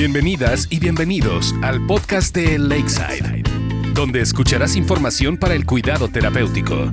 Bienvenidas 0.00 0.66
y 0.70 0.80
bienvenidos 0.80 1.54
al 1.60 1.86
podcast 1.86 2.34
de 2.34 2.58
Lakeside, 2.58 3.42
donde 3.92 4.22
escucharás 4.22 4.74
información 4.74 5.36
para 5.36 5.54
el 5.54 5.66
cuidado 5.66 6.08
terapéutico. 6.08 6.90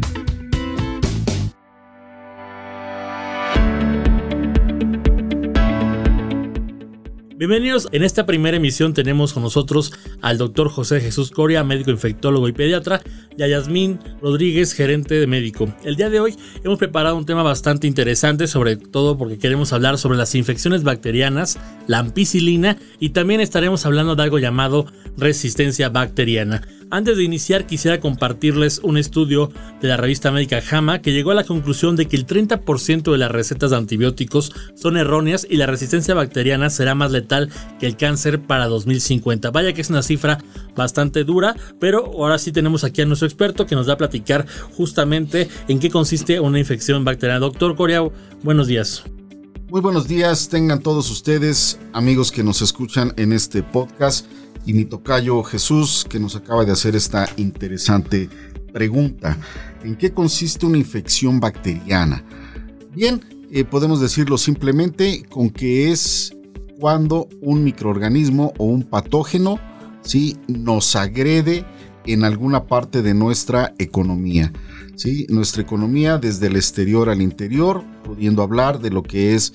Bienvenidos, 7.38 7.88
en 7.92 8.02
esta 8.02 8.26
primera 8.26 8.58
emisión 8.58 8.96
tenemos 8.96 9.32
con 9.32 9.44
nosotros 9.44 9.94
al 10.24 10.40
doctor 10.40 10.70
José 10.70 11.00
Jesús 11.00 11.30
Coria, 11.30 11.64
médico 11.64 11.92
infectólogo 11.92 12.48
y 12.48 12.52
pediatra, 12.52 13.00
y 13.38 13.44
a 13.44 13.48
Yasmín 13.48 14.00
Rodríguez, 14.24 14.74
gerente 14.74 15.14
de 15.14 15.28
médico. 15.28 15.72
El 15.84 15.98
día 15.98 16.10
de 16.10 16.20
hoy 16.20 16.36
hemos 16.64 16.80
preparado 16.80 17.16
un 17.16 17.28
tema 17.28 17.44
bastante 17.44 17.86
interesante, 17.86 18.48
sobre 18.48 18.76
todo 18.76 19.20
porque 19.20 19.38
queremos 19.38 19.72
hablar 19.72 20.00
sobre 20.00 20.18
las 20.18 20.34
infecciones 20.34 20.82
bacterianas, 20.84 21.60
la 21.86 22.00
ampicilina, 22.00 22.78
y 23.00 23.10
también 23.10 23.40
estaremos 23.40 23.86
hablando 23.86 24.16
de 24.16 24.24
algo 24.24 24.40
llamado 24.40 24.88
resistencia 25.16 25.90
bacteriana. 25.90 26.64
Antes 26.90 27.18
de 27.18 27.24
iniciar 27.24 27.68
quisiera 27.68 28.00
compartirles 28.00 28.80
un 28.82 28.98
estudio 28.98 29.52
de 29.82 29.90
la 29.90 29.98
revista 29.98 30.32
médica 30.32 30.62
JAMA 30.62 31.02
que 31.02 31.12
llegó 31.12 31.32
a 31.32 31.36
la 31.36 31.44
conclusión 31.44 31.98
de 31.98 32.06
que 32.06 32.16
el 32.16 32.26
30% 32.26 33.12
de 33.12 33.18
las 33.18 33.30
recetas 33.30 33.72
de 33.72 33.78
antibióticos 33.78 34.54
son 34.74 34.96
erróneas 34.96 35.46
y 35.50 35.58
la 35.58 35.66
resistencia 35.66 36.14
bacteriana 36.14 36.70
será 36.70 36.96
más 36.96 37.12
letal 37.12 37.50
que 37.80 37.88
el 37.88 37.98
cáncer 37.98 38.40
para 38.42 38.68
2050. 38.68 39.52
Vaya 39.52 39.74
que 39.74 39.82
es 39.82 39.90
una 39.90 40.02
cifra 40.02 40.38
bastante 40.78 41.26
dura, 41.26 41.56
pero 41.78 42.06
ahora 42.06 42.38
sí 42.38 42.54
tenemos 42.54 42.86
aquí 42.86 43.02
a 43.02 43.06
nuestro 43.06 43.28
experto 43.28 43.66
que 43.66 43.76
nos 43.76 43.90
va 43.90 43.94
a 43.94 43.98
platicar 43.98 44.46
justamente 44.78 45.50
en 45.68 45.80
qué 45.80 45.90
consiste 45.90 46.40
una 46.40 46.58
infección 46.58 47.04
bacteriana. 47.04 47.42
Doctor 47.42 47.76
Coria, 47.76 48.02
buenos 48.44 48.68
días. 48.68 49.04
Muy 49.70 49.82
buenos 49.82 50.08
días, 50.08 50.48
tengan 50.48 50.80
todos 50.80 51.12
ustedes, 51.12 51.78
amigos 51.92 52.32
que 52.32 52.42
nos 52.42 52.62
escuchan 52.62 53.12
en 53.18 53.34
este 53.34 53.64
podcast 53.64 54.26
y 54.66 54.72
mi 54.72 54.86
tocayo 54.86 55.44
Jesús 55.44 56.08
que 56.10 56.22
nos 56.22 56.38
acaba 56.38 56.64
de 56.64 56.72
hacer 56.72 56.96
esta 56.96 57.28
interesante 57.36 58.30
pregunta. 58.72 59.38
¿En 59.84 59.98
qué 59.98 60.14
consiste 60.14 60.66
una 60.66 60.78
infección 60.78 61.42
bacteriana? 61.42 62.24
Bien, 62.96 63.20
eh, 63.52 63.66
podemos 63.66 64.00
decirlo 64.00 64.38
simplemente 64.38 65.26
con 65.30 65.50
que 65.50 65.92
es 65.92 66.34
cuando 66.80 67.28
un 67.42 67.66
microorganismo 67.66 68.54
o 68.58 68.64
un 68.68 68.84
patógeno 68.84 69.60
¿sí? 70.02 70.38
nos 70.48 70.96
agrede 70.96 71.66
en 72.08 72.24
alguna 72.24 72.66
parte 72.66 73.02
de 73.02 73.14
nuestra 73.14 73.74
economía. 73.78 74.52
¿sí? 74.96 75.26
Nuestra 75.30 75.62
economía 75.62 76.18
desde 76.18 76.48
el 76.48 76.56
exterior 76.56 77.10
al 77.10 77.22
interior, 77.22 77.84
pudiendo 78.04 78.42
hablar 78.42 78.80
de 78.80 78.90
lo 78.90 79.04
que 79.04 79.36
es 79.36 79.54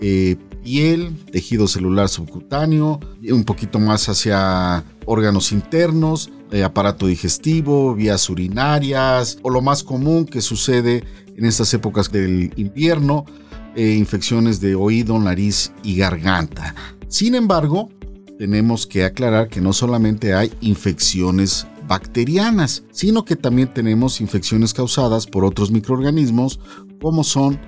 eh, 0.00 0.36
piel, 0.62 1.14
tejido 1.30 1.68
celular 1.68 2.08
subcutáneo, 2.08 3.00
un 3.30 3.44
poquito 3.44 3.78
más 3.78 4.08
hacia 4.08 4.84
órganos 5.04 5.52
internos, 5.52 6.30
eh, 6.50 6.62
aparato 6.62 7.06
digestivo, 7.06 7.94
vías 7.94 8.28
urinarias, 8.30 9.38
o 9.42 9.50
lo 9.50 9.60
más 9.60 9.82
común 9.82 10.24
que 10.24 10.40
sucede 10.40 11.04
en 11.36 11.44
estas 11.44 11.72
épocas 11.74 12.10
del 12.10 12.52
invierno, 12.56 13.24
eh, 13.76 13.94
infecciones 13.94 14.60
de 14.60 14.74
oído, 14.74 15.18
nariz 15.18 15.72
y 15.82 15.96
garganta. 15.96 16.74
Sin 17.08 17.34
embargo, 17.34 17.90
tenemos 18.38 18.86
que 18.86 19.04
aclarar 19.04 19.48
que 19.48 19.60
no 19.60 19.72
solamente 19.72 20.34
hay 20.34 20.52
infecciones 20.60 21.66
bacterianas, 21.86 22.84
sino 22.90 23.24
que 23.24 23.36
también 23.36 23.72
tenemos 23.72 24.20
infecciones 24.20 24.74
causadas 24.74 25.26
por 25.26 25.44
otros 25.44 25.70
microorganismos 25.70 26.60
como 27.00 27.24
son 27.24 27.58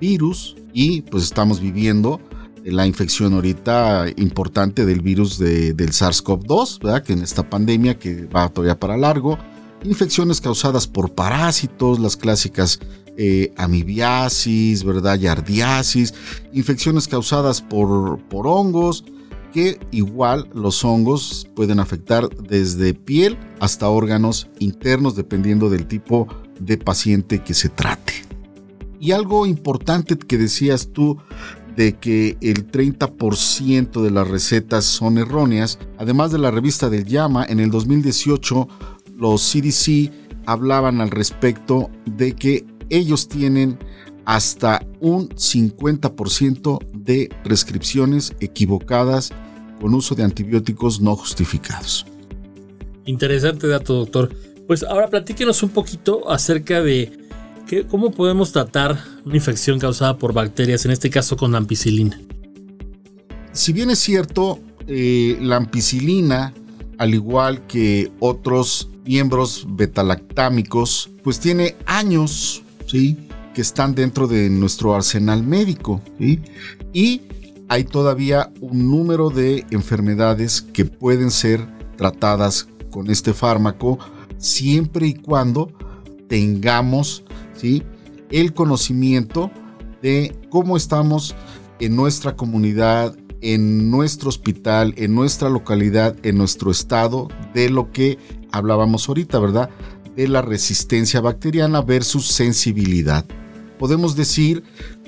virus 0.00 0.56
y 0.72 1.02
pues 1.02 1.24
estamos 1.24 1.60
viviendo 1.60 2.20
la 2.64 2.86
infección 2.86 3.34
ahorita 3.34 4.06
importante 4.16 4.86
del 4.86 5.00
virus 5.00 5.38
del 5.38 5.76
SARS-CoV-2, 5.76 6.80
¿verdad? 6.82 7.02
Que 7.02 7.12
en 7.12 7.22
esta 7.22 7.48
pandemia 7.48 7.98
que 7.98 8.26
va 8.26 8.48
todavía 8.48 8.78
para 8.78 8.96
largo, 8.96 9.38
infecciones 9.84 10.40
causadas 10.40 10.86
por 10.86 11.14
parásitos, 11.14 11.98
las 11.98 12.16
clásicas 12.16 12.80
eh, 13.16 13.52
amibiasis, 13.56 14.82
¿verdad? 14.82 15.18
Yardiasis, 15.18 16.14
infecciones 16.52 17.06
causadas 17.06 17.60
por, 17.60 18.18
por 18.28 18.46
hongos, 18.46 19.04
que 19.54 19.78
igual 19.92 20.48
los 20.52 20.84
hongos 20.84 21.48
pueden 21.54 21.78
afectar 21.78 22.28
desde 22.28 22.92
piel 22.92 23.38
hasta 23.60 23.88
órganos 23.88 24.48
internos 24.58 25.14
dependiendo 25.14 25.70
del 25.70 25.86
tipo 25.86 26.26
de 26.58 26.76
paciente 26.76 27.44
que 27.44 27.54
se 27.54 27.68
trate. 27.68 28.14
Y 28.98 29.12
algo 29.12 29.46
importante 29.46 30.18
que 30.18 30.38
decías 30.38 30.88
tú 30.92 31.18
de 31.76 31.96
que 31.96 32.36
el 32.40 32.68
30% 32.68 34.02
de 34.02 34.10
las 34.10 34.26
recetas 34.26 34.84
son 34.84 35.18
erróneas. 35.18 35.78
Además 35.98 36.32
de 36.32 36.38
la 36.38 36.50
revista 36.50 36.90
del 36.90 37.04
Llama, 37.04 37.46
en 37.48 37.60
el 37.60 37.70
2018 37.70 38.66
los 39.16 39.52
CDC 39.52 40.10
hablaban 40.46 41.00
al 41.00 41.12
respecto 41.12 41.90
de 42.06 42.34
que 42.34 42.66
ellos 42.90 43.28
tienen 43.28 43.78
hasta 44.24 44.84
un 45.00 45.28
50% 45.28 46.78
de 46.92 47.30
prescripciones 47.44 48.34
equivocadas 48.40 49.30
con 49.80 49.94
uso 49.94 50.14
de 50.14 50.22
antibióticos 50.22 51.00
no 51.00 51.16
justificados. 51.16 52.06
Interesante 53.06 53.66
dato, 53.66 53.94
doctor. 53.94 54.34
Pues 54.66 54.82
ahora 54.82 55.08
platíquenos 55.08 55.62
un 55.62 55.70
poquito 55.70 56.30
acerca 56.30 56.82
de 56.82 57.24
¿Cómo 57.90 58.10
podemos 58.10 58.52
tratar 58.52 59.02
una 59.24 59.36
infección 59.36 59.78
causada 59.78 60.18
por 60.18 60.32
bacterias, 60.32 60.84
en 60.84 60.90
este 60.90 61.10
caso 61.10 61.36
con 61.36 61.54
ampicilina? 61.54 62.20
Si 63.52 63.72
bien 63.72 63.90
es 63.90 63.98
cierto, 63.98 64.60
eh, 64.86 65.38
la 65.40 65.56
ampicilina, 65.56 66.52
al 66.98 67.14
igual 67.14 67.66
que 67.66 68.12
otros 68.20 68.88
miembros 69.04 69.66
betalactámicos, 69.68 71.10
pues 71.22 71.40
tiene 71.40 71.74
años, 71.86 72.62
¿sí? 72.86 73.16
Que 73.54 73.62
están 73.62 73.94
dentro 73.94 74.26
de 74.26 74.50
nuestro 74.50 74.94
arsenal 74.94 75.42
médico, 75.42 76.02
Y 76.92 77.22
hay 77.68 77.84
todavía 77.84 78.52
un 78.60 78.90
número 78.90 79.30
de 79.30 79.66
enfermedades 79.70 80.62
que 80.62 80.84
pueden 80.84 81.30
ser 81.30 81.66
tratadas 81.96 82.68
con 82.90 83.10
este 83.10 83.32
fármaco 83.32 83.98
siempre 84.38 85.06
y 85.06 85.14
cuando 85.14 85.72
tengamos 86.28 87.24
el 88.30 88.52
conocimiento 88.52 89.50
de 90.02 90.36
cómo 90.50 90.76
estamos 90.76 91.34
en 91.80 91.96
nuestra 91.96 92.36
comunidad, 92.36 93.16
en 93.40 93.90
nuestro 93.90 94.28
hospital, 94.28 94.94
en 94.96 95.14
nuestra 95.14 95.48
localidad, 95.48 96.16
en 96.22 96.36
nuestro 96.36 96.70
estado, 96.70 97.28
de 97.54 97.70
lo 97.70 97.90
que 97.90 98.18
hablábamos 98.52 99.08
ahorita, 99.08 99.38
¿verdad? 99.38 99.70
De 100.14 100.28
la 100.28 100.42
resistencia 100.42 101.20
bacteriana 101.20 101.80
versus 101.80 102.26
sensibilidad. 102.26 103.24
Podemos 103.78 104.14
decir 104.14 104.62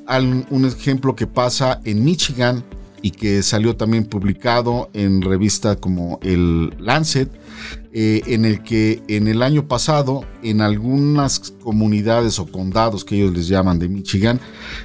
un 0.08 0.64
ejemplo 0.64 1.16
que 1.16 1.26
pasa 1.26 1.80
en 1.84 2.04
Michigan 2.04 2.64
y 3.02 3.10
que 3.12 3.42
salió 3.42 3.76
también 3.76 4.04
publicado 4.04 4.90
en 4.92 5.22
revista 5.22 5.76
como 5.76 6.18
el 6.22 6.74
Lancet, 6.78 7.30
eh, 7.92 8.22
en 8.26 8.44
el 8.44 8.62
que 8.62 9.02
en 9.08 9.28
el 9.28 9.42
año 9.42 9.68
pasado 9.68 10.24
en 10.42 10.60
algunas 10.60 11.52
comunidades 11.62 12.38
o 12.38 12.46
condados 12.46 13.04
que 13.04 13.16
ellos 13.16 13.32
les 13.32 13.48
llaman 13.48 13.78
de 13.78 13.88
Michigan, 13.88 14.40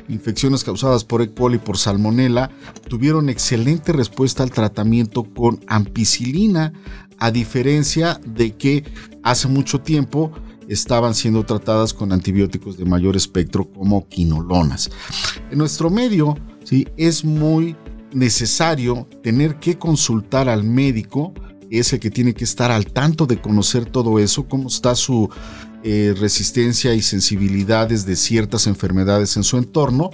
infecciones 0.08 0.64
causadas 0.64 1.04
por 1.04 1.22
E. 1.22 1.34
coli 1.34 1.58
por 1.58 1.78
salmonella 1.78 2.52
tuvieron 2.88 3.30
excelente 3.30 3.92
respuesta 3.92 4.44
al 4.44 4.52
tratamiento 4.52 5.24
con 5.24 5.60
ampicilina, 5.68 6.74
a 7.18 7.32
diferencia 7.32 8.20
de 8.26 8.56
que 8.56 8.84
hace 9.24 9.48
mucho 9.48 9.82
tiempo 9.82 10.32
estaban 10.72 11.14
siendo 11.14 11.44
tratadas 11.46 11.94
con 11.94 12.14
antibióticos 12.14 12.78
de 12.78 12.86
mayor 12.86 13.18
espectro 13.18 13.66
como 13.66 14.08
quinolonas. 14.08 14.90
En 15.52 15.58
nuestro 15.58 15.90
medio, 15.90 16.38
¿sí? 16.64 16.88
es 16.96 17.26
muy 17.26 17.76
necesario 18.14 19.06
tener 19.22 19.60
que 19.60 19.78
consultar 19.78 20.48
al 20.48 20.64
médico, 20.64 21.34
es 21.70 21.92
el 21.92 22.00
que 22.00 22.10
tiene 22.10 22.34
que 22.34 22.46
estar 22.46 22.72
al 22.72 22.86
tanto 22.86 23.26
de 23.26 23.42
conocer 23.42 23.86
todo 23.86 24.18
eso, 24.18 24.48
cómo 24.48 24.70
está 24.70 24.96
su 24.96 25.30
eh, 25.84 26.14
resistencia 26.18 26.94
y 26.94 27.02
sensibilidades 27.02 28.06
de 28.06 28.16
ciertas 28.16 28.66
enfermedades 28.68 29.36
en 29.36 29.44
su 29.44 29.58
entorno 29.58 30.10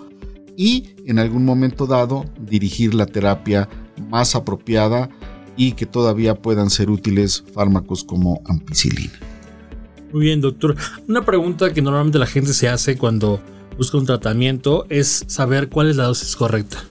y 0.55 0.95
en 1.05 1.19
algún 1.19 1.45
momento 1.45 1.85
dado 1.85 2.25
dirigir 2.39 2.95
la 2.95 3.05
terapia 3.05 3.69
más 4.09 4.35
apropiada 4.35 5.09
y 5.55 5.73
que 5.73 5.85
todavía 5.85 6.35
puedan 6.35 6.71
ser 6.71 6.89
útiles 6.89 7.43
fármacos 7.53 8.03
como 8.03 8.41
ampicilina. 8.45 9.26
Muy 10.11 10.21
bien, 10.21 10.41
doctor. 10.41 10.75
Una 11.07 11.25
pregunta 11.25 11.73
que 11.73 11.81
normalmente 11.81 12.19
la 12.19 12.25
gente 12.25 12.53
se 12.53 12.69
hace 12.69 12.97
cuando 12.97 13.41
busca 13.77 13.97
un 13.97 14.05
tratamiento 14.05 14.85
es 14.89 15.25
saber 15.27 15.69
cuál 15.69 15.89
es 15.89 15.97
la 15.97 16.05
dosis 16.05 16.35
correcta. 16.35 16.83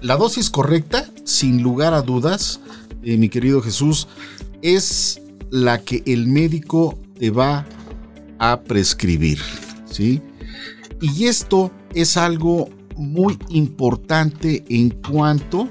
La 0.00 0.16
dosis 0.16 0.50
correcta, 0.50 1.08
sin 1.24 1.62
lugar 1.62 1.94
a 1.94 2.02
dudas, 2.02 2.60
eh, 3.02 3.16
mi 3.16 3.28
querido 3.28 3.62
Jesús, 3.62 4.08
es 4.62 5.20
la 5.50 5.82
que 5.82 6.02
el 6.06 6.26
médico 6.26 6.98
te 7.18 7.30
va 7.30 7.66
a 8.38 8.60
prescribir, 8.60 9.38
¿sí? 9.86 10.20
Y 11.00 11.26
esto 11.26 11.70
es 11.94 12.16
algo 12.16 12.68
muy 12.96 13.38
importante 13.48 14.64
en 14.68 14.90
cuanto 14.90 15.68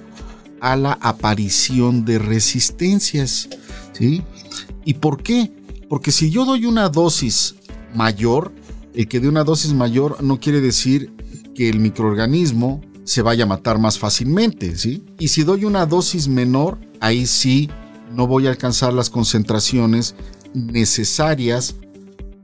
a 0.62 0.76
la 0.76 0.98
aparición 1.02 2.06
de 2.06 2.20
resistencias. 2.20 3.50
¿sí? 3.94 4.24
¿Y 4.84 4.96
por 4.96 5.22
qué? 5.22 5.52
Porque 5.90 6.12
si 6.12 6.30
yo 6.30 6.46
doy 6.46 6.66
una 6.66 6.90
dosis 6.90 7.56
mayor, 7.94 8.54
el 8.94 9.08
que 9.08 9.20
dé 9.20 9.28
una 9.28 9.44
dosis 9.44 9.74
mayor 9.74 10.24
no 10.24 10.40
quiere 10.40 10.62
decir 10.62 11.12
que 11.54 11.70
el 11.70 11.80
microorganismo 11.80 12.82
se 13.04 13.22
vaya 13.22 13.44
a 13.44 13.48
matar 13.48 13.78
más 13.78 14.00
fácilmente, 14.00 14.76
¿sí? 14.76 15.04
Y 15.20 15.28
si 15.28 15.44
doy 15.44 15.64
una 15.64 15.86
dosis 15.86 16.28
menor, 16.28 16.80
ahí 17.00 17.28
sí 17.28 17.70
no 18.12 18.28
voy 18.28 18.48
a 18.48 18.50
alcanzar 18.50 18.94
las 18.94 19.10
concentraciones 19.10 20.16
necesarias 20.54 21.76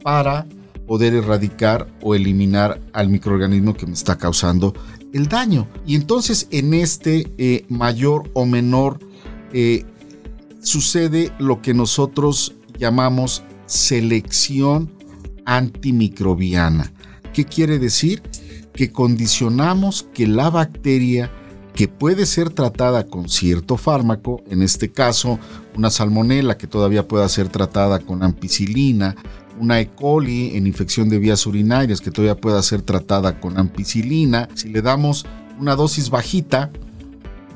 para 0.03 0.47
poder 0.85 1.13
erradicar 1.13 1.87
o 2.01 2.15
eliminar 2.15 2.81
al 2.93 3.09
microorganismo 3.09 3.73
que 3.73 3.85
me 3.85 3.93
está 3.93 4.17
causando 4.17 4.73
el 5.13 5.27
daño. 5.27 5.67
Y 5.85 5.95
entonces 5.95 6.47
en 6.51 6.73
este 6.73 7.31
eh, 7.37 7.65
mayor 7.69 8.29
o 8.33 8.45
menor 8.45 8.99
eh, 9.53 9.85
sucede 10.61 11.31
lo 11.39 11.61
que 11.61 11.73
nosotros 11.73 12.55
llamamos 12.81 13.43
selección 13.67 14.91
antimicrobiana. 15.45 16.91
¿Qué 17.31 17.45
quiere 17.45 17.77
decir? 17.77 18.23
Que 18.73 18.91
condicionamos 18.91 20.07
que 20.15 20.25
la 20.25 20.49
bacteria 20.49 21.31
que 21.75 21.87
puede 21.87 22.25
ser 22.25 22.49
tratada 22.49 23.05
con 23.05 23.29
cierto 23.29 23.77
fármaco, 23.77 24.41
en 24.49 24.63
este 24.63 24.91
caso 24.91 25.39
una 25.77 25.91
salmonela 25.91 26.57
que 26.57 26.67
todavía 26.67 27.07
pueda 27.07 27.29
ser 27.29 27.49
tratada 27.49 27.99
con 27.99 28.23
ampicilina, 28.23 29.15
una 29.59 29.79
E. 29.79 29.87
coli 29.87 30.57
en 30.57 30.65
infección 30.65 31.07
de 31.07 31.19
vías 31.19 31.45
urinarias 31.45 32.01
que 32.01 32.09
todavía 32.09 32.41
pueda 32.41 32.61
ser 32.63 32.81
tratada 32.81 33.39
con 33.39 33.59
ampicilina, 33.59 34.49
si 34.55 34.69
le 34.69 34.81
damos 34.81 35.25
una 35.59 35.75
dosis 35.75 36.09
bajita, 36.09 36.71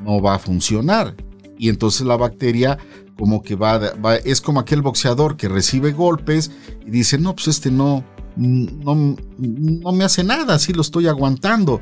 no 0.03 0.21
va 0.21 0.35
a 0.35 0.39
funcionar. 0.39 1.15
Y 1.57 1.69
entonces 1.69 2.05
la 2.05 2.17
bacteria 2.17 2.77
como 3.17 3.41
que 3.41 3.55
va, 3.55 3.79
es 4.25 4.41
como 4.41 4.59
aquel 4.59 4.81
boxeador 4.81 5.37
que 5.37 5.47
recibe 5.47 5.93
golpes 5.93 6.51
y 6.85 6.89
dice, 6.89 7.17
no, 7.17 7.33
pues 7.33 7.47
este 7.47 7.71
no, 7.71 8.03
no, 8.35 9.15
no 9.37 9.91
me 9.91 10.03
hace 10.03 10.23
nada, 10.23 10.55
así 10.55 10.73
lo 10.73 10.81
estoy 10.81 11.07
aguantando. 11.07 11.81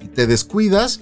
Y 0.00 0.08
te 0.08 0.26
descuidas 0.26 1.00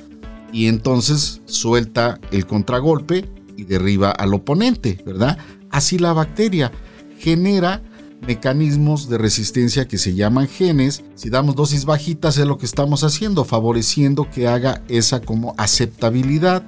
y 0.52 0.66
entonces 0.66 1.40
suelta 1.46 2.18
el 2.32 2.46
contragolpe 2.46 3.28
y 3.56 3.64
derriba 3.64 4.10
al 4.10 4.34
oponente, 4.34 5.00
¿verdad? 5.06 5.38
Así 5.70 5.98
la 5.98 6.12
bacteria 6.12 6.72
genera 7.18 7.82
mecanismos 8.26 9.08
de 9.08 9.18
resistencia 9.18 9.88
que 9.88 9.98
se 9.98 10.14
llaman 10.14 10.48
genes. 10.48 11.02
Si 11.14 11.30
damos 11.30 11.54
dosis 11.54 11.84
bajitas 11.84 12.38
es 12.38 12.46
lo 12.46 12.58
que 12.58 12.66
estamos 12.66 13.04
haciendo, 13.04 13.44
favoreciendo 13.44 14.28
que 14.30 14.48
haga 14.48 14.82
esa 14.88 15.20
como 15.20 15.54
aceptabilidad. 15.56 16.64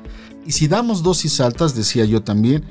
Y 0.47 0.53
si 0.53 0.69
damos 0.69 1.03
dosis 1.03 1.41
altas, 1.41 1.75
decía 1.75 2.05
yo 2.05 2.23
también, 2.23 2.65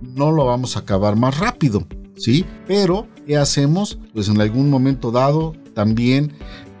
no 0.00 0.30
lo 0.30 0.46
vamos 0.46 0.76
a 0.76 0.80
acabar 0.80 1.16
más 1.16 1.38
rápido, 1.38 1.86
¿sí? 2.16 2.44
Pero, 2.66 3.06
¿qué 3.26 3.36
hacemos? 3.36 3.98
Pues 4.12 4.28
en 4.28 4.40
algún 4.40 4.70
momento 4.70 5.10
dado 5.10 5.54
también 5.74 6.32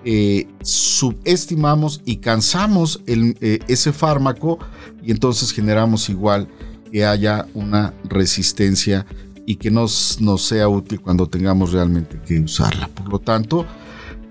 eh, 0.04 0.46
subestimamos 0.62 2.00
y 2.04 2.16
cansamos 2.16 3.02
eh, 3.06 3.58
ese 3.68 3.92
fármaco 3.92 4.58
y 5.02 5.10
entonces 5.10 5.52
generamos 5.52 6.08
igual 6.08 6.48
que 6.90 7.04
haya 7.04 7.46
una 7.54 7.92
resistencia 8.04 9.06
y 9.44 9.56
que 9.56 9.70
nos, 9.70 10.20
nos 10.20 10.42
sea 10.42 10.68
útil 10.68 11.00
cuando 11.00 11.26
tengamos 11.26 11.72
realmente 11.72 12.20
que 12.24 12.40
usarla. 12.40 12.88
Por 12.88 13.08
lo 13.10 13.18
tanto, 13.18 13.66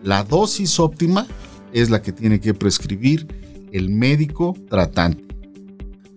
la 0.03 0.23
dosis 0.23 0.79
óptima 0.79 1.27
es 1.73 1.89
la 1.89 2.01
que 2.01 2.11
tiene 2.11 2.39
que 2.39 2.53
prescribir 2.53 3.27
el 3.71 3.89
médico 3.89 4.55
tratante. 4.69 5.26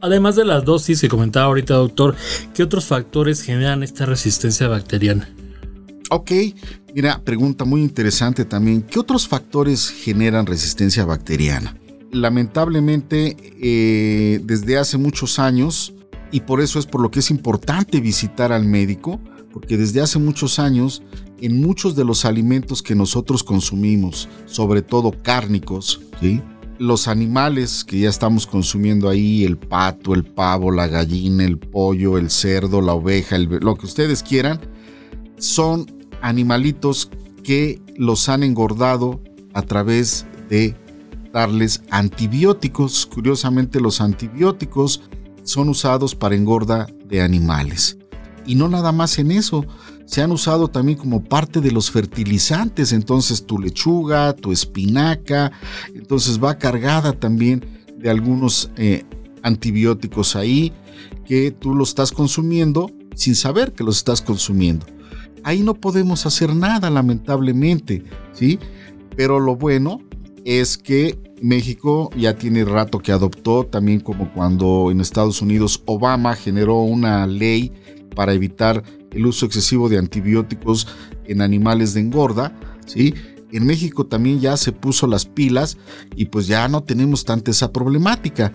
Además 0.03 0.37
de 0.37 0.45
las 0.45 0.65
dosis 0.65 1.01
que 1.01 1.09
comentaba 1.09 1.47
ahorita, 1.47 1.75
doctor, 1.75 2.17
¿qué 2.55 2.63
otros 2.63 2.87
factores 2.87 3.43
generan 3.43 3.83
esta 3.83 4.07
resistencia 4.07 4.67
bacteriana? 4.67 5.29
Ok, 6.11 6.33
mira, 6.95 7.23
pregunta 7.23 7.65
muy 7.65 7.83
interesante 7.83 8.45
también. 8.45 8.83
¿Qué 8.83 8.99
otros 8.99 9.29
factores 9.29 9.91
generan 9.91 10.47
resistencia 10.47 11.05
bacteriana? 11.05 11.77
Lamentablemente, 12.13 13.37
eh, 13.61 14.41
desde 14.43 14.79
hace 14.79 14.97
muchos 14.97 15.39
años, 15.39 15.93
y 16.33 16.41
por 16.41 16.61
eso 16.61 16.79
es 16.79 16.87
por 16.87 17.03
lo 17.03 17.11
que 17.11 17.21
es 17.21 17.31
importante 17.31 18.01
visitar 18.01 18.53
al 18.53 18.65
médico, 18.65 19.21
porque 19.53 19.77
desde 19.77 20.01
hace 20.01 20.19
muchos 20.19 20.59
años, 20.59 21.03
en 21.41 21.61
muchos 21.61 21.95
de 21.95 22.05
los 22.05 22.25
alimentos 22.25 22.83
que 22.83 22.95
nosotros 22.95 23.45
consumimos, 23.45 24.29
sobre 24.47 24.83
todo 24.83 25.13
cárnicos, 25.23 26.01
¿sí? 26.21 26.41
Los 26.81 27.09
animales 27.09 27.85
que 27.85 28.01
ya 28.01 28.09
estamos 28.09 28.47
consumiendo 28.47 29.11
ahí, 29.11 29.45
el 29.45 29.59
pato, 29.59 30.15
el 30.15 30.25
pavo, 30.25 30.71
la 30.71 30.89
gallina, 30.89 31.45
el 31.45 31.59
pollo, 31.59 32.17
el 32.17 32.31
cerdo, 32.31 32.81
la 32.81 32.95
oveja, 32.95 33.37
lo 33.37 33.77
que 33.77 33.85
ustedes 33.85 34.23
quieran, 34.23 34.59
son 35.37 35.85
animalitos 36.23 37.11
que 37.45 37.83
los 37.99 38.31
han 38.31 38.43
engordado 38.43 39.21
a 39.53 39.61
través 39.61 40.25
de 40.49 40.75
darles 41.35 41.83
antibióticos. 41.91 43.05
Curiosamente 43.05 43.79
los 43.79 44.01
antibióticos 44.01 45.03
son 45.43 45.69
usados 45.69 46.15
para 46.15 46.35
engorda 46.35 46.87
de 47.05 47.21
animales. 47.21 47.99
Y 48.47 48.55
no 48.55 48.69
nada 48.69 48.91
más 48.93 49.19
en 49.19 49.33
eso, 49.33 49.67
se 50.11 50.23
han 50.23 50.33
usado 50.33 50.67
también 50.67 50.99
como 50.99 51.23
parte 51.23 51.61
de 51.61 51.71
los 51.71 51.93
fertilizantes, 51.93 52.93
entonces 52.93 53.47
tu 53.47 53.61
lechuga, 53.61 54.33
tu 54.33 54.51
espinaca, 54.51 55.53
entonces 55.95 56.43
va 56.43 56.59
cargada 56.59 57.13
también 57.13 57.65
de 57.97 58.11
algunos 58.11 58.73
eh, 58.77 59.05
antibióticos 59.45 60.35
ahí 60.35 60.73
que 61.25 61.53
tú 61.53 61.77
lo 61.77 61.85
estás 61.85 62.11
consumiendo 62.11 62.91
sin 63.15 63.37
saber 63.37 63.73
que 63.73 63.85
los 63.85 63.99
estás 63.99 64.21
consumiendo. 64.21 64.85
Ahí 65.45 65.61
no 65.63 65.75
podemos 65.75 66.27
hacer 66.27 66.57
nada, 66.57 66.91
lamentablemente, 66.91 68.03
¿sí? 68.33 68.59
Pero 69.15 69.39
lo 69.39 69.55
bueno 69.55 70.01
es 70.45 70.77
que 70.77 71.21
México 71.41 72.11
ya 72.17 72.35
tiene 72.35 72.65
rato 72.65 72.99
que 72.99 73.13
adoptó, 73.13 73.65
también 73.65 74.01
como 74.01 74.33
cuando 74.33 74.91
en 74.91 75.01
Estados 75.01 75.41
Unidos 75.41 75.85
Obama 75.87 76.35
generó 76.35 76.83
una 76.83 77.29
ley 77.29 77.71
para 78.17 78.33
evitar 78.33 78.83
el 79.13 79.27
uso 79.27 79.47
excesivo 79.47 79.89
de 79.89 79.99
antibióticos 79.99 80.87
en 81.25 81.43
animales 81.43 81.95
de 81.95 82.01
engorda, 82.01 82.55
¿sí? 82.87 83.15
En 83.53 83.67
México 83.67 84.07
también 84.07 84.41
ya 84.41 84.57
se 84.57 84.73
puso 84.73 85.07
las 85.07 85.27
pilas 85.27 85.77
y 86.15 86.27
pues 86.27 86.47
ya 86.47 86.69
no 86.69 86.83
tenemos 86.83 87.25
tanta 87.25 87.51
esa 87.51 87.73
problemática. 87.73 88.53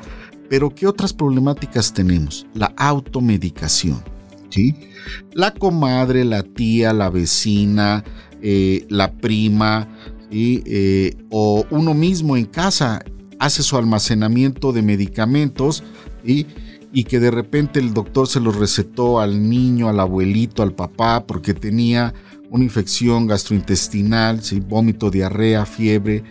Pero 0.49 0.73
¿qué 0.73 0.87
otras 0.87 1.13
problemáticas 1.13 1.93
tenemos? 1.93 2.45
La 2.53 2.73
automedicación, 2.77 4.03
¿sí? 4.49 4.75
La 5.33 5.53
comadre, 5.53 6.23
la 6.23 6.43
tía, 6.43 6.93
la 6.93 7.09
vecina, 7.09 8.03
eh, 8.41 8.85
la 8.89 9.11
prima, 9.11 9.89
eh, 10.31 11.15
o 11.29 11.65
uno 11.69 11.93
mismo 11.93 12.37
en 12.37 12.45
casa 12.45 13.03
hace 13.39 13.63
su 13.63 13.77
almacenamiento 13.77 14.71
de 14.71 14.81
medicamentos 14.81 15.83
y 16.23 16.45
y 16.95 17.03
que 17.03 17.19
de 17.19 17.29
repente 17.29 17.81
el 17.81 17.93
doctor 17.93 18.25
se 18.25 18.39
los 18.39 18.55
recetó 18.55 19.19
al 19.19 19.49
niño, 19.49 19.89
al 19.89 19.99
abuelito, 19.99 20.63
al 20.63 20.73
papá, 20.73 21.27
porque 21.27 21.53
tenía 21.53 22.13
una 22.49 22.63
infección 22.63 23.27
gastrointestinal, 23.27 24.41
¿sí? 24.41 24.61
vómito, 24.61 25.11
diarrea, 25.11 25.65
fiebre, 25.65 26.23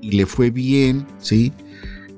y 0.00 0.12
le 0.12 0.26
fue 0.26 0.50
bien, 0.50 1.08
¿sí? 1.18 1.52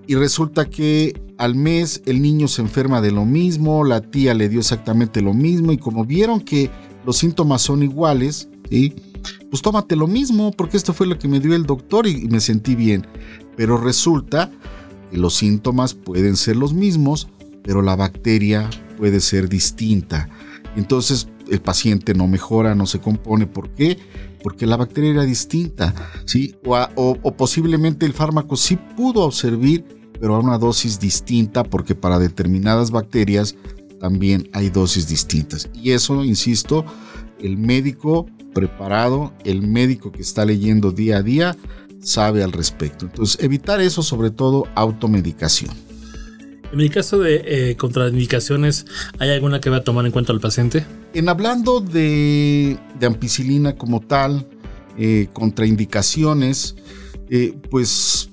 Y 0.07 0.17
resulta 0.17 0.67
que 0.67 1.19
al 1.39 1.55
mes 1.55 2.03
el 2.05 2.21
niño 2.21 2.47
se 2.47 2.61
enferma 2.61 3.01
de 3.01 3.11
lo 3.11 3.25
mismo, 3.25 3.85
la 3.85 4.03
tía 4.03 4.35
le 4.35 4.51
dio 4.51 4.61
exactamente 4.61 5.23
lo 5.23 5.33
mismo, 5.33 5.73
y 5.73 5.79
como 5.79 6.05
vieron 6.05 6.43
que 6.43 6.71
los 7.07 7.17
síntomas 7.17 7.63
son 7.63 7.83
iguales, 7.83 8.51
¿sí? 8.69 8.93
Pues 9.49 9.63
tómate 9.63 9.97
lo 9.97 10.09
mismo, 10.09 10.51
porque 10.51 10.77
esto 10.77 10.93
fue 10.93 11.07
lo 11.07 11.19
que 11.19 11.27
me 11.27 11.41
dio 11.41 11.55
el 11.55 11.65
doctor 11.65 12.07
y 12.07 12.29
me 12.29 12.41
sentí 12.41 12.75
bien. 12.75 13.07
Pero 13.57 13.79
resulta 13.79 14.51
que 15.11 15.17
los 15.17 15.33
síntomas 15.33 15.95
pueden 15.95 16.37
ser 16.37 16.57
los 16.57 16.75
mismos, 16.75 17.29
pero 17.65 17.83
la 17.83 17.97
bacteria 17.97 18.71
puede 18.97 19.19
ser 19.19 19.49
distinta. 19.49 20.29
Entonces 20.77 21.29
el 21.51 21.61
paciente 21.61 22.15
no 22.15 22.29
mejora, 22.29 22.75
no 22.75 22.87
se 22.87 23.01
compone. 23.01 23.47
¿Por 23.47 23.71
qué? 23.71 23.99
Porque 24.43 24.67
la 24.67 24.77
bacteria 24.77 25.11
era 25.11 25.23
distinta, 25.25 25.95
¿sí? 26.27 26.55
O, 26.65 27.17
posiblemente 27.37 28.07
el 28.07 28.13
fármaco 28.13 28.57
sí 28.57 28.79
pudo 28.97 29.31
servir, 29.33 29.85
pero 30.21 30.37
a 30.37 30.41
una 30.41 30.59
dosis 30.59 31.01
distinta, 31.01 31.65
porque 31.65 31.95
para 31.95 32.19
determinadas 32.19 32.91
bacterias 32.91 33.57
también 33.99 34.49
hay 34.53 34.69
dosis 34.69 35.09
distintas. 35.09 35.71
Y 35.73 35.93
eso, 35.93 36.25
insisto, 36.25 36.85
el 37.41 37.57
médico 37.57 38.27
preparado, 38.53 39.33
el 39.45 39.63
médico 39.63 40.13
que 40.13 40.23
está 40.23 40.45
leyendo 40.45 40.93
día 40.93 41.19
a 41.19 41.23
día, 41.23 41.57
sabe 42.01 42.43
al 42.43 42.53
respecto. 42.53 43.07
Entonces, 43.07 43.43
evitar 43.43 43.81
eso, 43.81 44.03
sobre 44.03 44.31
todo 44.31 44.69
automedicación. 44.75 45.73
En 46.75 46.81
el 46.81 46.91
caso 46.91 47.21
de 47.21 47.71
eh, 47.71 47.77
contraindicaciones, 47.77 48.85
¿hay 49.21 49.31
alguna 49.31 49.61
que 49.61 49.71
va 49.71 49.77
a 49.77 49.85
tomar 49.85 50.07
en 50.07 50.11
cuenta 50.11 50.33
el 50.33 50.41
paciente? 50.41 50.85
En 51.13 51.29
hablando 51.29 51.79
de, 51.79 52.77
ampicilina 53.01 53.77
como 53.77 54.01
tal, 54.01 54.49
eh, 54.99 55.29
contraindicaciones, 55.33 56.75
eh, 57.31 57.57
pues 57.71 58.29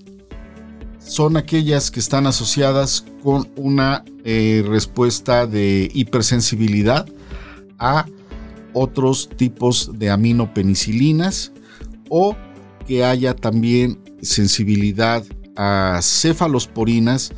son 0.97 1.37
aquellas 1.37 1.91
que 1.91 1.99
están 1.99 2.25
asociadas 2.25 3.05
con 3.21 3.47
una 3.57 4.03
respuesta 4.23 5.45
de 5.45 5.91
hipersensibilidad 5.93 7.05
a 7.77 8.07
otros 8.73 9.29
tipos 9.37 9.91
de 9.99 10.09
aminopenicilinas 10.09 11.51
o 12.09 12.35
que 12.87 13.03
haya 13.05 13.35
también 13.35 13.99
sensibilidad 14.23 15.23
a 15.55 15.99
cefalosporinas. 16.01 17.33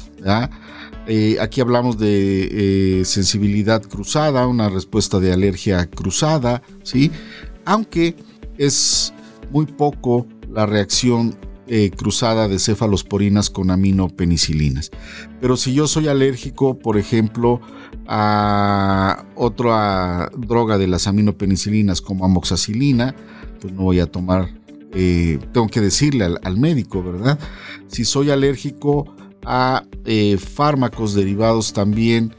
Eh, 1.05 1.37
aquí 1.41 1.59
hablamos 1.59 1.97
de 1.97 2.99
eh, 3.01 3.05
sensibilidad 3.05 3.81
cruzada, 3.81 4.47
una 4.47 4.69
respuesta 4.69 5.19
de 5.19 5.33
alergia 5.33 5.85
cruzada, 5.87 6.61
¿sí? 6.83 7.11
aunque 7.65 8.15
es 8.57 9.13
muy 9.51 9.65
poco 9.65 10.27
la 10.49 10.65
reacción 10.65 11.35
eh, 11.67 11.91
cruzada 11.91 12.47
de 12.47 12.57
cefalosporinas 12.57 13.49
con 13.49 13.69
aminopenicilinas. 13.69 14.91
Pero 15.41 15.57
si 15.57 15.73
yo 15.73 15.87
soy 15.87 16.07
alérgico, 16.07 16.79
por 16.79 16.97
ejemplo, 16.97 17.59
a 18.07 19.25
otra 19.35 20.31
droga 20.37 20.77
de 20.77 20.87
las 20.87 21.07
aminopenicilinas 21.07 21.99
como 21.99 22.23
amoxicilina, 22.23 23.13
pues 23.59 23.73
no 23.73 23.83
voy 23.83 23.99
a 23.99 24.07
tomar, 24.07 24.53
tengo 24.91 25.67
que 25.67 25.81
decirle 25.81 26.25
al, 26.43 26.57
médico, 26.57 27.01
¿verdad? 27.01 27.39
Si 27.87 28.05
soy 28.05 28.29
alérgico 28.29 29.15
a 29.45 29.83
eh, 30.05 30.37
fármacos 30.37 31.13
derivados 31.13 31.73
también 31.73 32.33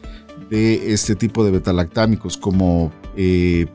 de 0.50 0.92
este 0.92 1.14
tipo 1.14 1.44
de 1.44 1.50
betalactámicos 1.50 2.36
como 2.36 2.92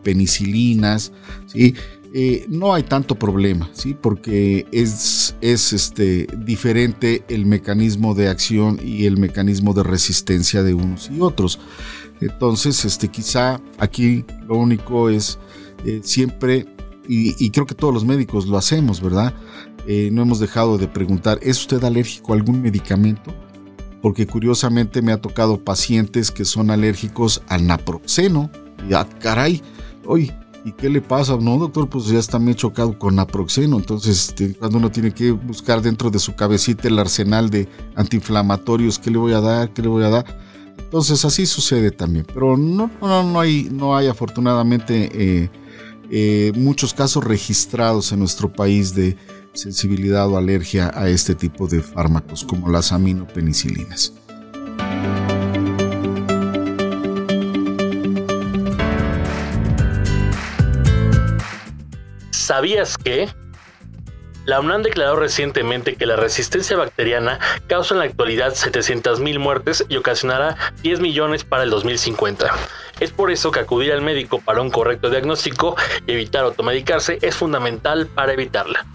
penicilinas, 0.04 1.14
¿sí? 1.46 1.74
Eh, 2.12 2.48
no 2.50 2.74
hay 2.74 2.82
tanto 2.82 3.14
problema, 3.14 3.70
¿sí? 3.74 3.96
porque 4.00 4.66
es, 4.72 5.36
es 5.42 5.74
este, 5.74 6.26
diferente 6.40 7.24
el 7.30 7.46
mecanismo 7.46 8.16
de 8.16 8.30
acción 8.30 8.80
y 8.84 9.06
el 9.06 9.18
mecanismo 9.18 9.76
de 9.76 9.84
resistencia 9.84 10.64
de 10.64 10.74
unos 10.74 11.12
y 11.12 11.22
otros. 11.22 11.60
Entonces, 12.20 12.84
este, 12.84 13.10
quizá 13.10 13.62
aquí 13.78 14.26
lo 14.48 14.58
único 14.58 15.10
es 15.10 15.38
eh, 15.86 16.00
siempre, 16.04 16.66
y, 17.08 17.50
creo 17.52 17.68
que 17.68 17.76
todos 17.76 17.94
los 17.94 18.06
médicos 18.06 18.48
lo 18.48 18.58
hacemos, 18.58 19.02
¿verdad? 19.02 19.34
Eh, 19.92 20.12
no 20.12 20.22
hemos 20.22 20.40
dejado 20.40 20.78
de 20.78 20.88
preguntar, 20.88 21.40
¿es 21.42 21.62
usted 21.62 21.84
alérgico 21.84 22.32
a 22.32 22.36
algún 22.36 22.62
medicamento? 22.62 23.34
Porque 24.04 24.28
curiosamente 24.28 25.02
me 25.02 25.12
ha 25.12 25.18
tocado 25.18 25.64
pacientes 25.64 26.30
que 26.30 26.46
son 26.46 26.70
alérgicos 26.70 27.42
al 27.48 27.66
naproxeno. 27.66 28.52
Y 28.88 28.94
ah, 28.94 29.10
caray, 29.20 29.64
¿Y 30.64 30.74
qué 30.74 30.90
le 30.90 31.02
pasa? 31.02 31.38
No, 31.38 31.58
doctor, 31.58 31.90
pues 31.90 32.06
ya 32.06 32.20
está 32.20 32.38
muy 32.38 32.54
chocado 32.54 33.00
con 33.00 33.16
naproxeno. 33.16 33.78
Entonces, 33.78 34.30
este, 34.30 34.54
cuando 34.54 34.78
uno 34.78 34.92
tiene 34.92 35.12
que 35.12 35.32
buscar 35.32 35.82
dentro 35.82 36.12
de 36.12 36.20
su 36.20 36.36
cabecita 36.36 36.88
el 36.88 37.00
arsenal 37.00 37.50
de 37.50 37.68
antiinflamatorios, 37.96 39.00
¿qué 39.00 39.10
le 39.10 39.18
voy 39.18 39.34
a 39.34 39.42
dar? 39.42 39.74
¿Qué 39.74 39.82
le 39.82 39.88
voy 39.88 40.04
a 40.04 40.10
dar? 40.10 40.38
Entonces, 40.78 41.26
así 41.26 41.48
sucede 41.48 41.90
también. 41.90 42.28
Pero 42.32 42.58
no, 42.58 42.92
no, 43.02 43.24
no, 43.24 43.40
hay, 43.40 43.70
no 43.72 43.98
hay 43.98 44.06
afortunadamente 44.06 45.10
eh, 45.12 45.50
eh, 46.12 46.52
muchos 46.56 46.94
casos 46.94 47.24
registrados 47.24 48.12
en 48.12 48.20
nuestro 48.20 48.54
país 48.54 48.94
de 48.94 49.18
sensibilidad 49.60 50.28
o 50.28 50.38
alergia 50.38 50.92
a 50.96 51.10
este 51.10 51.36
tipo 51.36 51.68
de 51.68 51.82
fármacos 51.82 52.44
como 52.44 52.70
las 52.70 52.92
aminopenicilinas. 52.92 54.14
¿Sabías 62.32 62.98
que? 62.98 63.30
La 64.46 64.60
UNAM 64.60 64.82
declaró 64.82 65.16
recientemente 65.18 65.96
que 65.96 66.08
la 66.08 66.16
resistencia 66.16 66.76
bacteriana 66.76 67.40
causa 67.68 67.94
en 67.94 68.00
la 68.00 68.06
actualidad 68.06 68.56
700.000 68.56 69.38
muertes 69.38 69.86
y 69.88 69.98
ocasionará 69.98 70.58
10 70.82 71.02
millones 71.02 71.44
para 71.44 71.62
el 71.62 71.70
2050. 71.70 72.50
Es 73.00 73.12
por 73.12 73.30
eso 73.30 73.52
que 73.52 73.60
acudir 73.60 73.92
al 73.92 74.02
médico 74.02 74.42
para 74.42 74.62
un 74.62 74.72
correcto 74.72 75.12
diagnóstico 75.12 75.76
y 76.08 76.14
evitar 76.14 76.46
automedicarse 76.46 77.20
es 77.22 77.36
fundamental 77.36 78.08
para 78.08 78.34
evitarla. 78.34 78.88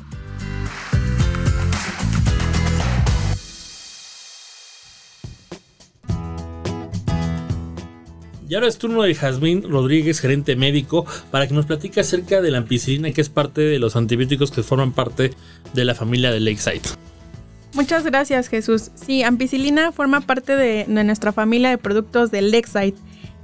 Y 8.47 8.55
ahora 8.55 8.69
es 8.69 8.77
turno 8.77 9.03
de 9.03 9.15
Jazmín 9.15 9.63
Rodríguez, 9.63 10.21
gerente 10.21 10.55
médico, 10.55 11.07
para 11.31 11.47
que 11.47 11.55
nos 11.55 11.65
platique 11.65 12.01
acerca 12.01 12.43
de 12.43 12.51
la 12.51 12.59
ampicilina, 12.59 13.11
que 13.13 13.23
es 13.23 13.31
parte 13.31 13.63
de 13.63 13.79
los 13.79 13.97
antibióticos 13.97 14.51
que 14.51 14.63
forman 14.63 14.93
parte 14.93 15.31
de 15.73 15.85
la 15.85 15.95
familia 15.95 16.31
de 16.31 16.41
Lakeside. 16.41 16.83
Muchas 17.73 18.05
gracias, 18.05 18.49
Jesús. 18.49 18.91
Sí, 18.95 19.23
ampicilina 19.23 19.93
forma 19.93 20.21
parte 20.21 20.57
de, 20.57 20.85
nuestra 20.89 21.33
familia 21.33 21.71
de 21.71 21.79
productos 21.79 22.31
de 22.31 22.43
Lakeside. 22.43 22.95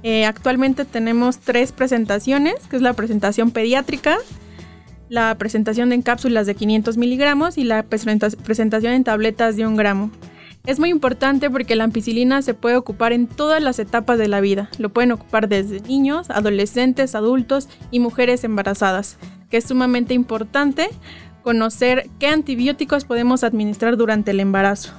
Eh, 0.03 0.25
actualmente 0.25 0.85
tenemos 0.85 1.39
tres 1.39 1.71
presentaciones, 1.71 2.55
que 2.69 2.75
es 2.75 2.81
la 2.81 2.93
presentación 2.93 3.51
pediátrica, 3.51 4.17
la 5.09 5.35
presentación 5.37 5.91
en 5.93 6.03
cápsulas 6.03 6.45
de 6.45 6.55
500 6.55 6.97
miligramos 6.97 7.57
y 7.57 7.63
la 7.63 7.83
presentación 7.83 8.93
en 8.93 9.03
tabletas 9.03 9.57
de 9.57 9.65
un 9.65 9.75
gramo. 9.75 10.11
Es 10.65 10.79
muy 10.79 10.89
importante 10.89 11.49
porque 11.49 11.75
la 11.75 11.85
ampicilina 11.85 12.41
se 12.43 12.53
puede 12.53 12.75
ocupar 12.75 13.13
en 13.13 13.27
todas 13.27 13.63
las 13.63 13.79
etapas 13.79 14.19
de 14.19 14.27
la 14.27 14.41
vida. 14.41 14.69
Lo 14.77 14.89
pueden 14.89 15.11
ocupar 15.11 15.49
desde 15.49 15.81
niños, 15.81 16.29
adolescentes, 16.29 17.15
adultos 17.15 17.67
y 17.89 17.99
mujeres 17.99 18.43
embarazadas, 18.43 19.17
que 19.49 19.57
es 19.57 19.65
sumamente 19.65 20.13
importante 20.13 20.89
conocer 21.41 22.09
qué 22.19 22.27
antibióticos 22.27 23.05
podemos 23.05 23.43
administrar 23.43 23.97
durante 23.97 24.31
el 24.31 24.39
embarazo. 24.39 24.93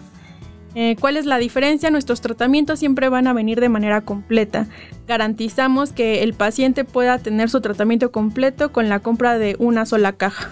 Eh, 0.75 0.97
¿Cuál 0.99 1.17
es 1.17 1.27
la 1.27 1.39
diferencia? 1.39 1.91
Nuestros 1.91 2.23
tratamientos 2.23 2.81
siempre 2.81 3.09
van 3.09 3.29
a 3.29 3.33
venir 3.33 3.61
de 3.61 3.69
manera 3.69 4.01
completa. 4.01 4.67
Garantizamos 5.07 5.93
que 5.93 6.23
el 6.23 6.35
paciente 6.35 6.85
pueda 6.85 7.19
tener 7.19 7.51
su 7.51 7.61
tratamiento 7.61 8.11
completo 8.11 8.73
con 8.73 8.89
la 8.89 8.99
compra 8.99 9.39
de 9.39 9.55
una 9.59 9.87
sola 9.87 10.15
caja. 10.15 10.51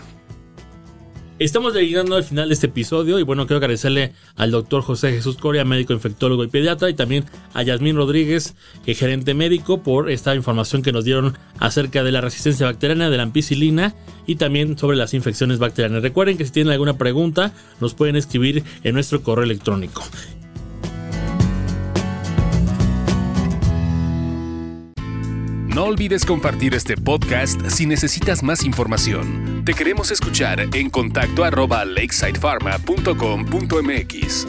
Estamos 1.40 1.72
llegando 1.72 2.16
al 2.16 2.22
final 2.22 2.48
de 2.50 2.52
este 2.52 2.66
episodio 2.66 3.18
y 3.18 3.22
bueno, 3.22 3.46
quiero 3.46 3.56
agradecerle 3.56 4.12
al 4.36 4.50
doctor 4.50 4.82
José 4.82 5.10
Jesús 5.12 5.38
Coria, 5.38 5.64
médico 5.64 5.94
infectólogo 5.94 6.44
y 6.44 6.48
pediatra, 6.48 6.90
y 6.90 6.94
también 6.94 7.24
a 7.54 7.62
Yasmín 7.62 7.96
Rodríguez, 7.96 8.54
gerente 8.84 9.32
médico, 9.32 9.82
por 9.82 10.10
esta 10.10 10.34
información 10.34 10.82
que 10.82 10.92
nos 10.92 11.06
dieron 11.06 11.38
acerca 11.58 12.04
de 12.04 12.12
la 12.12 12.20
resistencia 12.20 12.66
bacteriana 12.66 13.08
de 13.08 13.16
la 13.16 13.22
ampicilina 13.22 13.94
y 14.26 14.36
también 14.36 14.76
sobre 14.76 14.98
las 14.98 15.14
infecciones 15.14 15.58
bacterianas. 15.58 16.02
Recuerden 16.02 16.36
que 16.36 16.44
si 16.44 16.52
tienen 16.52 16.74
alguna 16.74 16.98
pregunta, 16.98 17.54
nos 17.80 17.94
pueden 17.94 18.16
escribir 18.16 18.62
en 18.84 18.92
nuestro 18.92 19.22
correo 19.22 19.44
electrónico. 19.44 20.02
No 25.74 25.84
olvides 25.84 26.24
compartir 26.24 26.74
este 26.74 26.96
podcast 26.96 27.60
si 27.68 27.86
necesitas 27.86 28.42
más 28.42 28.64
información. 28.64 29.62
Te 29.64 29.72
queremos 29.72 30.10
escuchar 30.10 30.66
en 30.74 30.90
contacto 30.90 31.44
arroba 31.44 31.84
lakesidefarma.com.mx. 31.84 34.46